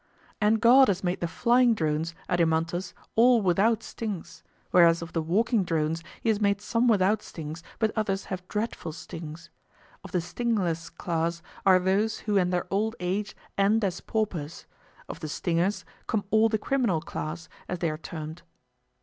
[0.41, 5.63] And God has made the flying drones, Adeimantus, all without stings, whereas of the walking
[5.63, 9.51] drones he has made some without stings but others have dreadful stings;
[10.03, 14.65] of the stingless class are those who in their old age end as paupers;
[15.07, 18.41] of the stingers come all the criminal class, as they are termed.